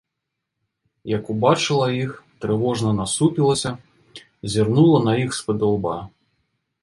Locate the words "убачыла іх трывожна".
1.33-2.91